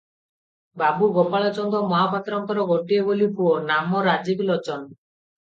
[0.81, 4.83] ବାବୁ ଗୋପାଳଚନ୍ଦ ମହାପାତ୍ରଙ୍କର ଗୋଟିଏ ବୋଲି ପୁଅ, ନାମ ରାଜୀବଲୋଚନ।